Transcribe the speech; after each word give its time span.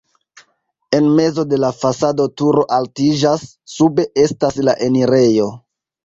En 0.99 1.09
mezo 1.17 1.41
de 1.49 1.57
la 1.63 1.67
fasado 1.81 2.25
turo 2.41 2.63
altiĝas, 2.77 3.43
sube 3.73 4.05
estas 4.23 4.57
la 4.69 4.75
enirejo. 4.87 5.47